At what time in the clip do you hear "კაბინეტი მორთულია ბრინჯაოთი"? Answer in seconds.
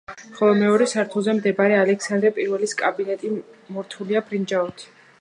2.83-4.95